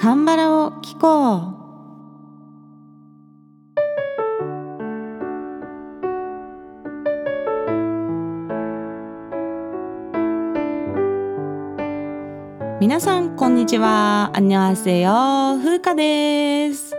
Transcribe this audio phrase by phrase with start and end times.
[0.00, 1.60] カンバラを聞こう
[12.80, 14.30] 皆さんこんにちは。
[14.32, 15.58] あんにゃせよ。
[15.62, 16.96] ふうかです。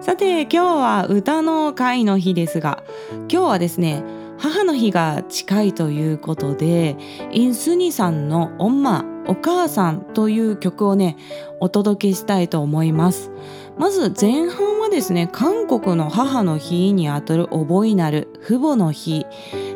[0.00, 2.82] さて今日は歌の会の日ですが
[3.30, 4.02] 今日はですね
[4.36, 6.96] 母の日が近いということで
[7.30, 11.16] インスニさんの「オンマお母さん」という曲をね
[11.60, 13.30] お届けしたいと思います。
[13.78, 19.26] まず前半はですね韓国の母の日にあたる覚えなる父母の日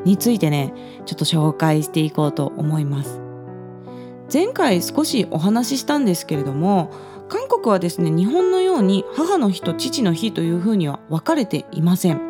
[0.04, 0.72] についてね
[1.04, 3.20] ちょっと紹介していこうと思います。
[4.32, 6.90] 前回少しお話ししたんですけれども
[7.28, 12.20] 韓国はですね日本のように母の日と父の日というふうには分かれていません。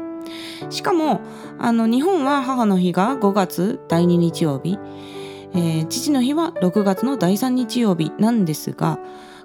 [0.68, 1.20] しかも
[1.58, 4.78] あの日本は母の日が5月第2日曜日、
[5.52, 8.98] えー、父の日は6月の第3日曜日なんですが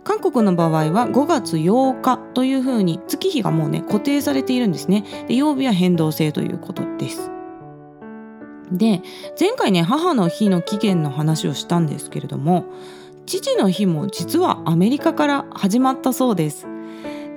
[0.04, 5.04] 韓国の場合は5月8日というふうに月日がもうね固定されているんですね。
[5.28, 7.32] で曜日は変動制ということです。
[8.72, 9.02] で
[9.40, 12.66] 前回ね母の日の起源の話をしたんですけれども
[13.26, 16.68] 父の日も実はアメリカから始まったそうです。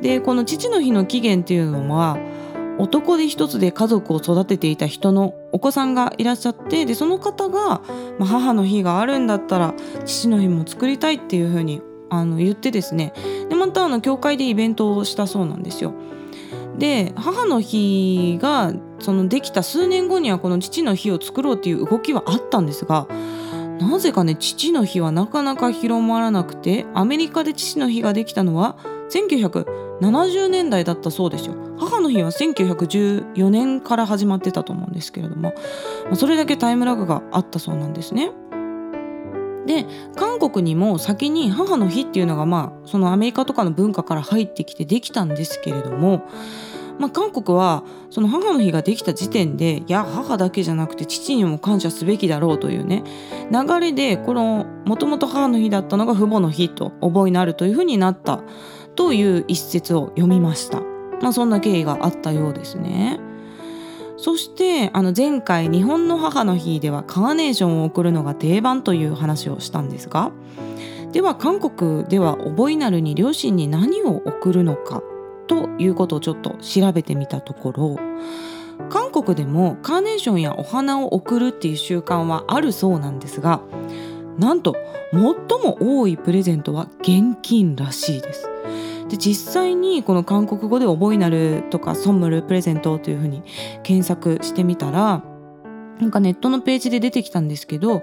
[0.02, 2.18] でこの父の日の起源っていうのは
[2.78, 7.82] 男で一つで家族を育てていた人のお子さんがいらっしゃってでその方が、
[8.18, 9.74] まあ、母の日があるんだったら
[10.06, 13.12] 父の日も作りたいっていうふうにあの言ってですね
[13.48, 15.94] でまたあの教会でイベントをしたそうなんですよ。
[16.78, 23.08] で母の日がそのできた数年後にはこの父の日を作ろうっていう動きはあったんですが
[23.80, 28.76] なぜかね父の日はなかなか広まらなくてアメリカで父の日ができたのは
[29.10, 31.54] 1970年代だったそうですよ
[31.98, 35.52] 母の日は1914年から始まってたと思うんですけれども
[36.14, 38.30] それだけタイムラグがあったそうなんですね
[39.66, 39.84] で
[40.16, 46.26] 韓国にも先に母の日っていうのがまあそのアメリカとかの文化から入ってきてできたんですけれども
[46.98, 53.04] まあ、韓国はその母の日ができた時点でいや母だけじゃなくて父にも感謝すべきだろうというね
[53.52, 58.42] 流れでこのもともと母の日だったのが父母の日と覚えになるというふうになった
[58.96, 60.87] という一節を読みました。
[61.20, 63.20] まあ、そんな経緯があったようですね。
[64.18, 70.32] そしてあの前回日本の母の日ではカーネーションを贈るのが定番という話をしたんですが
[71.12, 75.04] では韓国では覚えなるに両親に何を贈るのか
[75.46, 77.96] ということをちょっと調べてみたところ
[78.90, 83.60] 韓国でもカーネーションやお花を贈るっていう習慣はあるそうなんですが
[84.36, 84.76] なんと
[85.12, 88.48] 最も多いプレゼントは現金らしいです。
[89.08, 93.42] で実際にこの韓国語で覚えなるとかソンムルプレゼントというふうに
[93.82, 95.22] 検索してみたら
[96.00, 98.02] なんかネットのページで出てきたんですけど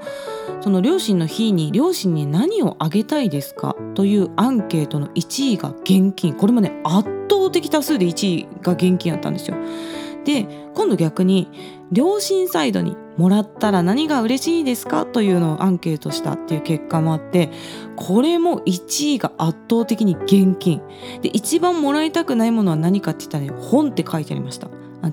[0.62, 9.58] その両親の日に両親に何をあげたいですかというアンケートの1位が現金これもね圧倒的多数で1位が現金やったんですよ。
[10.26, 11.50] で今度逆に
[11.92, 15.06] 両親サイドにもらったら何が嬉しいですか？
[15.06, 17.52] というのをアンケートしたっていう結果もあって
[17.96, 20.82] これも1位が圧倒的に現金。
[21.22, 24.68] で一番もらいたくないものは何かって言ったら、ね、本って書いてありました。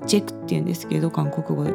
[0.07, 1.73] チェックって言うんですけど韓国語で。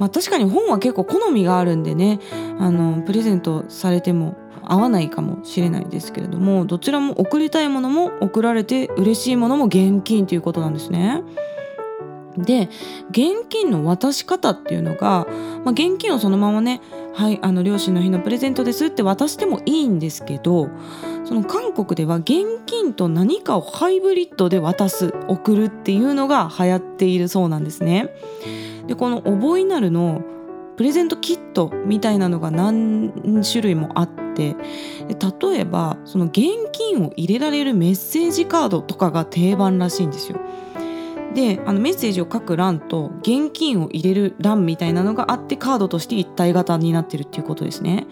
[0.00, 2.20] まあ、確かに本は結構好みがあるんでね
[2.58, 11.22] あのプレゼントされても合わないかもしれないですけれどもどちらも送りたいものも送られて嬉しいものも現金ということなんですね。
[12.42, 12.68] で
[13.10, 15.26] 現金の渡し方っていうのが、
[15.64, 16.80] まあ、現金をそのままね
[17.14, 20.70] はいあの両親の日のプレゼントですって渡してもいいんですけど
[21.24, 28.14] その韓国では現金と何かをハイブリッドで渡す送るっていうのが流行っているそうなんですね。
[28.86, 30.22] でこの覚えなるの
[30.76, 33.12] プレゼントキットみたいなのが何
[33.44, 34.56] 種類もあって
[35.08, 36.42] 例えばその現
[36.72, 40.40] 金を入れられるメッセージカードとかが定番らしいんですよ。
[41.34, 48.06] であのメッセージを書く欄と現金を入れる欄みたいなのがあってカードとして一体型になってるっていうことですね。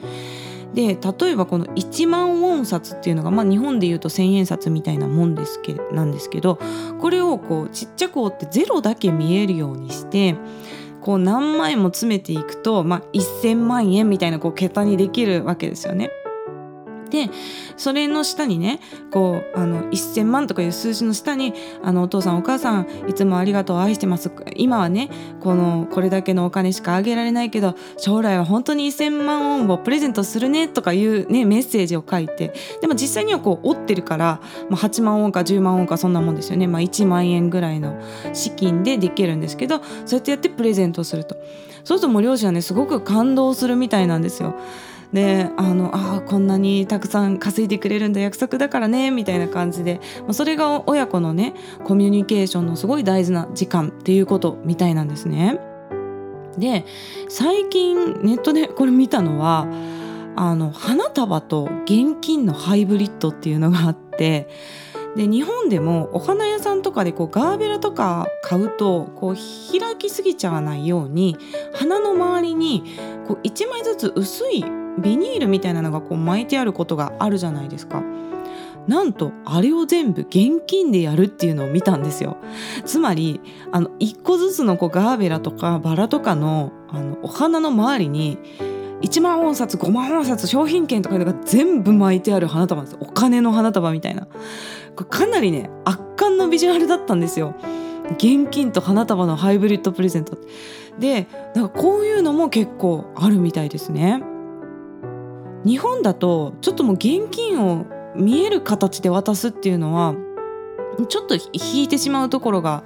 [0.75, 6.59] で例えばこの1万ウォン札っていうのが、まあ、日本でいうと1,000円札みたいなもんですけなんですけど
[7.01, 10.37] これをこうちっちゃく折ってゼロだけ見えるようにして
[11.01, 16.11] こう何枚も詰めていくと、まあ、1,000万円みたいなこう桁にできるわけですよね。
[17.27, 17.33] で
[17.77, 18.81] それの下にね
[19.11, 24.31] こうあの1,000万とかいう数字の下にあのお父さんお母さんいつもありがとう愛してます。
[24.57, 25.09] 今はね
[25.41, 38.01] このこれだけのお金しかあげられないけど将来は本当に1,000万ウォンをプレゼントするねとかいうねメッセージを書いてでも実際にはこう折ってるから、まあ、8万ウォンか10万ウォンかそんなもんですよね、まあ、1万円ぐらいの
[38.33, 41.37] 資金でできるんですけどそうやってやってプレゼントすると。
[41.85, 44.55] そうするともう両親はねすごく感動するみたいなんですよ。
[45.13, 55.61] であのあこんなにたくさん稼いでくれるんだ約束だからねみたいな感じで、まあ、それが親子のねコミュニケーションのすごい大事な時間っていうことみたいなんですね。
[56.59, 56.85] で
[57.29, 59.67] 最近ネットで これ見たのは
[60.37, 64.49] あの花束と現金のハイブリッドっていうのがあって
[65.17, 71.37] で日本でもお花屋さんとかでこうガーベラとか買うとこう開きすぎちゃわないように
[71.73, 72.85] 花の周りに
[73.27, 74.65] こう1枚ずつ薄い
[75.03, 78.03] ビニールみたいなのがこう巻いてあることがあるじゃないですか。
[78.87, 82.39] なんとあれを全部現金でやるっていうのを見たんですよ。
[82.87, 83.41] つまり
[83.71, 88.39] あの1個ずつのこうガーベラとかバラとかのあのお花の周りに
[89.03, 92.97] 1万本札5万本札商品券とかが全部巻いてある花束です。
[92.99, 94.27] お金の花束みたいな。
[94.97, 97.55] かなりね圧巻のビジュアルだったんですよ。
[98.13, 100.39] 現金と花束のハイブリッドプレゼント
[100.99, 104.23] でなんかこういうのも結構あるみたいですね。
[105.65, 110.15] 日本だとちょっともう現金を見える形で渡すっていうのは
[111.09, 112.83] ちょっと引いてしまうところが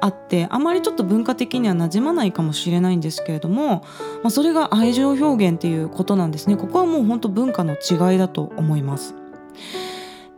[0.00, 3.84] あってあまりちょっと文化的には馴染まないかもしれないんですけれども、
[4.22, 6.56] まあ、それが愛情表現っていうことなんですね。
[6.56, 9.14] ここはもう本当文化の違いだと思います。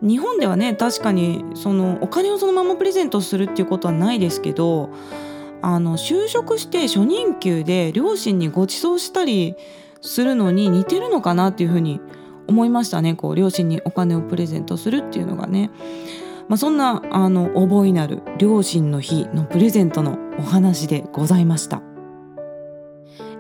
[0.03, 4.91] 日本ではね確かにそのお金をそのままプレゼントするっていうことはないですけど
[5.63, 9.57] あの就職して初任給で両親にご馳走したり
[10.05, 12.01] するのに似てるのかなっていうふうに
[12.47, 13.15] 思いましたね。
[13.15, 15.71] こう両親にお金をプレゼントするっていうのがね、
[16.49, 21.83] まあ、そんなあの覚えなる両親の日のプレゼントのお話でございました。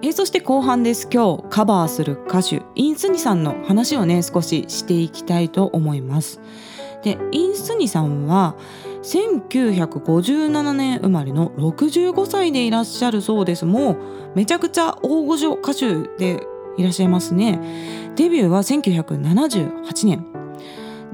[0.03, 1.09] えー、そして後半です。
[1.13, 6.41] 今日カバーする歌手インスニさんの話をね少ししていきたいと思います。
[7.03, 8.57] でインスニさんは
[9.03, 13.67] 1957年生まれの65歳でいらっしゃるそうです。
[13.67, 13.97] もう
[14.35, 16.47] めちゃくちゃ大御所歌手で
[16.77, 17.61] いらっしゃいますね。
[18.17, 20.27] デビューは1978年。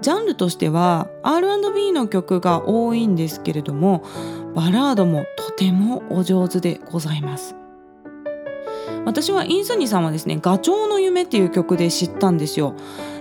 [0.00, 4.02] ジャンルとしては R&B の曲が多いんですけれども
[4.54, 7.54] バラードもとてもお上手でございます。
[9.04, 12.74] 私はインスニさんはですね「ガチョウの夢」っていう曲で知ったんですよ。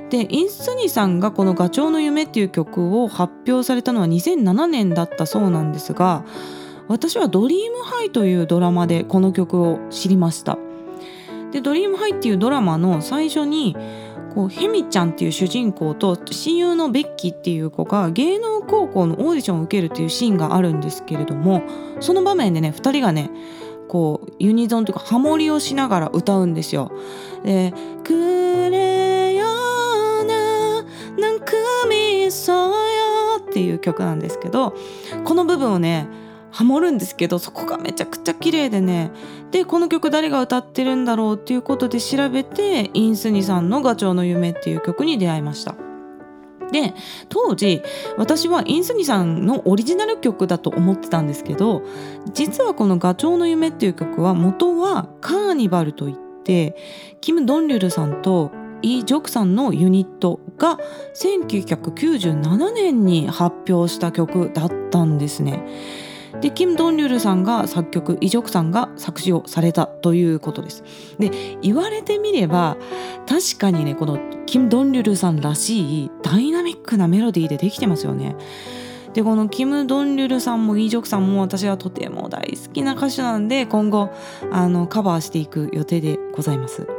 [0.10, 6.24] でインスニさんがこの「ガチョウの夢」っていう曲を発表されたのは2007年だったそうなんですが
[6.88, 10.58] 私は「ドリームハイというドラマでこの曲を知りました。
[11.52, 13.76] で「ドリームハイっていうドラマの最初に
[14.34, 21.64] こうヘミちゃんっていう主人公と親友のベッキーっていう子が芸能高校のオーディションを受けるっていうシーンがあるんですけれども
[22.00, 23.32] その場面でね2人がね
[23.88, 26.92] こうユニゾンというかハモリをしながら歌うんですよ。
[27.44, 27.74] で
[28.06, 28.14] 「く
[28.70, 29.46] れよ
[30.26, 30.84] な
[31.18, 32.76] 何組そうよ」
[33.42, 34.76] っていう曲なんですけど
[35.24, 36.08] この部分をね
[36.52, 39.12] ハモるんですけどそこがめちゃくちゃ綺麗でね
[39.52, 45.76] でこの曲誰が歌ってるんだろうっていうことで調べてインスニさんの「ガチョウの夢」っていう曲に出会いました。
[46.72, 46.94] で
[47.30, 47.82] 当時
[48.18, 51.82] 私はインスニさんのオリジナル曲だと思ってたんですけど
[52.34, 56.76] 実はこの「ガチョウの夢」っていう曲は元はカーニバルといって
[57.22, 58.52] キム・ドンリュルさんと
[58.82, 60.78] イ・ジョクさんのユニットが
[61.16, 65.66] 1997年に発表した曲だったんですね。
[66.42, 70.84] でキム・ドンリュルさんが作曲イ・ジョクさんが作詞をされたということです。
[71.20, 71.32] で
[71.62, 72.78] 言われてみれば
[73.28, 78.36] 確かにねこのキム・ドンリュルさんらしいダイナミックなメロディーでできてますよね。
[79.14, 84.10] でこのキム・ドンリュルさんもイ・ジョクさんも私はとても大好きな歌手なんで今後
[84.52, 86.99] あのカバーしていく予定でございます。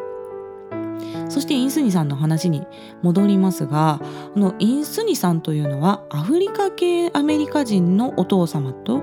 [1.30, 2.66] そしてインスニさんの話に
[3.02, 4.00] 戻りますが
[4.34, 9.00] このインスニさんというのはアフリカ系アメリカ人のお父様と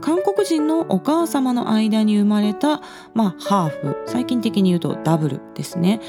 [0.00, 2.80] 韓国人のお母様の間に生まれた、
[3.14, 6.00] まあ、ハーフ最近的に言うとダブルですね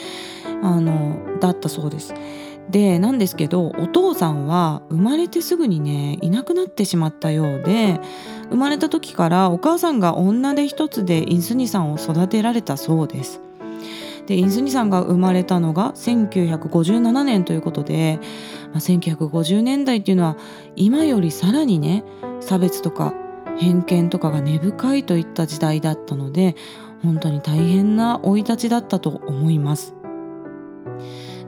[0.64, 2.14] あのだったそうです。
[2.70, 8.00] でなんですけどお父さんは生まれてすぐにねいなくなってしまったようで
[8.50, 13.42] 生まれた時からお母さんが女手一つでインスニさんを育てられたそうです。
[14.28, 18.20] でインスニさんが生まれたのが1957年ということで、
[18.72, 20.38] まあ、1950年代っていうのは
[20.76, 22.04] 今よりさらにね
[22.40, 23.14] 差別とか
[23.58, 26.56] 偏見とかが根深いといった時代だったので
[27.04, 29.96] 本当に大変な生い立ちだったと思います。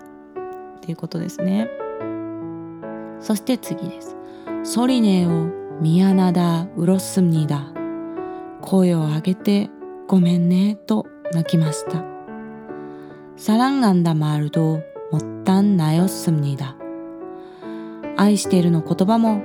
[0.82, 1.70] ていうことですね。
[3.20, 4.16] そして次です。
[4.64, 5.48] ソリネを
[5.82, 7.72] ミヤナダウロスミダ
[8.62, 9.70] 声を上げて
[10.08, 12.04] ごめんねと泣きました。
[13.38, 14.82] サランガンダマルド
[15.12, 16.76] 못한 나였습니다.
[18.18, 19.42] 愛しているの言葉も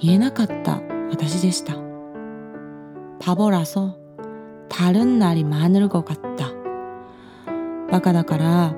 [0.00, 0.80] 言えなかった
[1.10, 1.74] 私でした。
[3.20, 3.96] 바보라서
[4.72, 6.04] 다른날이많을것っ
[6.36, 6.52] た
[7.90, 8.74] バカだから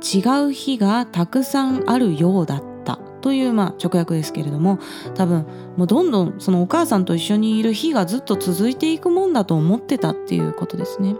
[0.00, 4.78] 違う日がたくさんあるようだったというまあ直訳ですけれども
[5.14, 5.44] 多分
[5.76, 11.16] もうどんどんそのお母さんと一緒にいる日がずっと続いていくもんだと思ってたっていうことですね。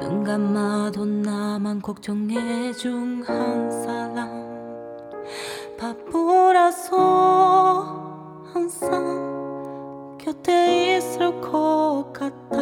[0.00, 4.42] 눈 감아도 나만 걱정해 준 한 사람.
[5.78, 6.96] 바보라서
[8.54, 12.56] 항상 곁에 있을 것 같아.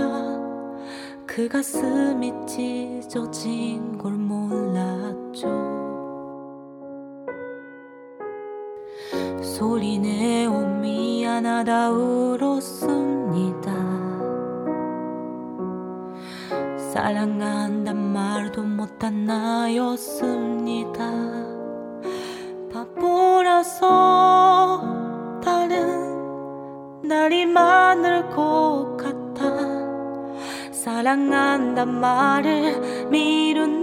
[1.24, 5.70] 그 가슴이 찢어진 걸 몰랐죠.
[9.40, 10.50] 소리내어
[10.80, 11.11] 미
[11.44, 13.72] 안하다 울었습니다.
[16.92, 21.02] 사랑한단 말도 못한 나였습니다.
[22.72, 23.80] 바보라서
[25.42, 29.50] 다른 날이 많을 것 같아.
[30.70, 33.81] 사랑한단 말을 미룬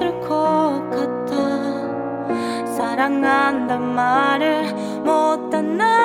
[0.00, 1.36] 있을 것 같아.
[2.64, 4.72] 사랑한단 말을
[5.04, 5.99] 못한 나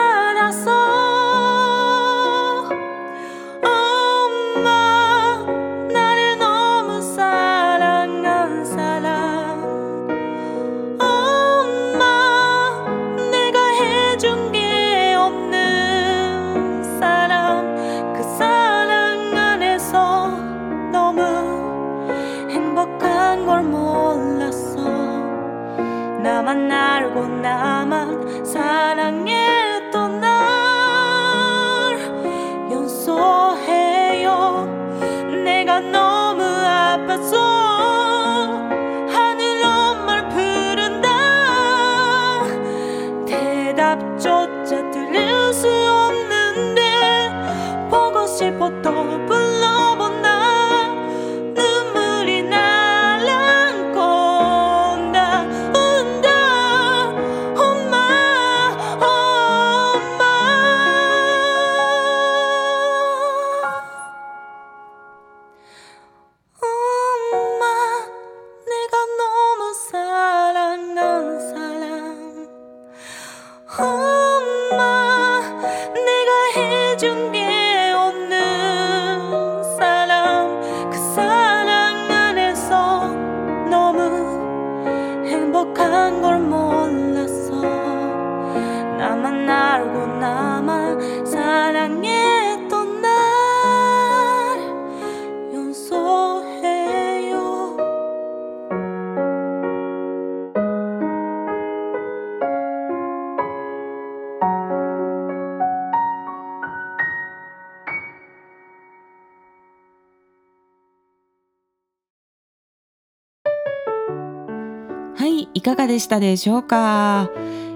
[115.26, 117.32] はい、いかがでしたでしょうか？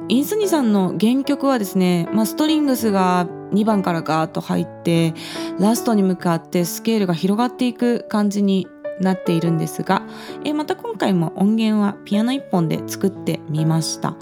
[0.08, 5.16] インスニさんの原曲はですね、まあ、ストリングスが2番からガーッと入って
[5.60, 8.68] ラストに向かってスケールが広がっていく感じに
[9.00, 10.04] なっているんですが
[10.44, 14.16] えまた今回も音源はピアノ1本で作ってみました。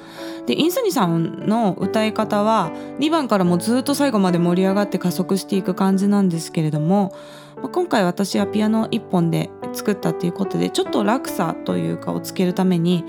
[0.48, 7.14] でインスニさんの歌い方は2番からもずっと最後まで盛り上がって加速していく感じなんですけれども
[7.62, 13.04] ま今回私はピアノ1本で作ったっていうことでちょっと落差というかをつけるために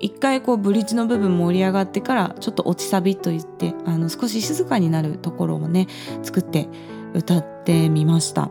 [0.00, 5.86] 一回こうブリッジの部分盛り上がってからちょっと落ちサビといってあの少し静かになるところをね
[6.22, 6.68] 作って
[7.12, 8.50] 歌ってみました。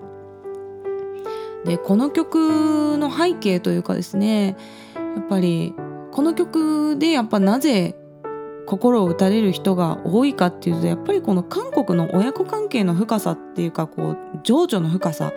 [1.66, 4.58] でこの曲の背景というかですね
[4.96, 5.74] やっぱり
[6.12, 7.96] この曲でやっぱなぜ
[8.66, 15.34] 心を打たれる人が多いかっていうとやっぱりこの韓国の親子関係の深さっていうかこう情緒の深さ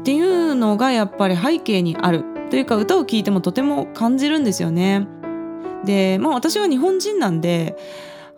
[0.00, 5.06] っていうのがやっぱり背景にあるというか歌を聴いてもとても感じるんですよね。
[5.84, 7.76] でまあ私は日本人なんで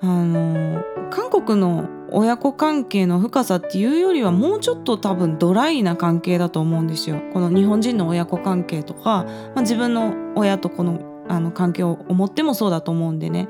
[0.00, 7.20] あの韓国の親子関係の深さっていうよりはもうちょっと多分ドライな関係だと思うんですよ。
[7.32, 13.48] この日本人の親子関係とか、まあ、自分の親とこのあの関係を思ってもそうだと思うんでね。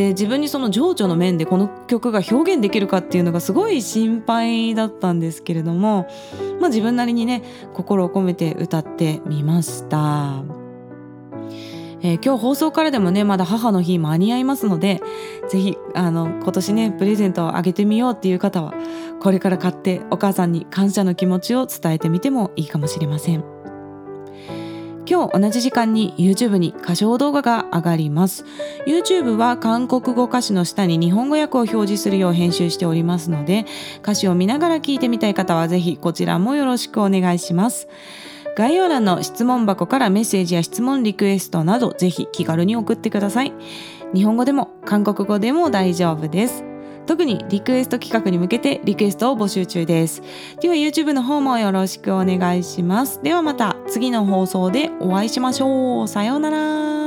[0.00, 6.08] で自分にその情緒の面でこの曲が表現できるかっていうのがすごい心配だったんですけれども、
[6.58, 7.42] まあ、自分なりにね
[7.74, 10.42] 心を込めて歌ってみました。
[12.02, 15.02] えー今日放送からでもねまだ母の日間に合いますので
[15.50, 18.72] ぜひあの今年ねプレゼントをあげてみようっていう方は
[19.20, 23.59] これから買ってお母さんに感謝の気持ちを伝えてみてもいいかもしれません
[25.06, 28.44] 今日同じ時間に YouTube に歌唱動画が上がります。
[28.86, 33.66] YouTube は韓国語歌詞の下に日本語訳を表示するよう編集しておりますので
[34.02, 37.88] 歌詞を見ながら聞いてみたい方はぜひこちらもよろしくお願いします。
[38.56, 43.52] 概要欄の質問箱からメッセージや質問リクエストなどぜひ気軽に送ってください。
[44.14, 46.69] 日本語でも韓国語でも大丈夫です。
[47.10, 50.22] 特にリクエスト企画に向けてリクエストを募集中です。
[50.60, 53.20] では YouTube の方もよろしくお願いします。
[53.20, 56.08] ではまた次の放送でお会いしましょう。
[56.08, 56.99] さようなら。